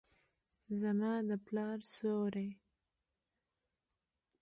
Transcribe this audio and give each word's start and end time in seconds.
زما 0.79 1.13
د 1.29 1.31
پلار 1.45 1.79
سیوري، 1.93 2.49